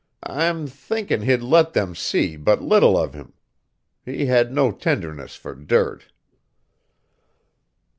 [0.23, 3.33] I'm thinking he'd let them see but little of him.
[4.03, 6.05] He had no tenderness for dirt."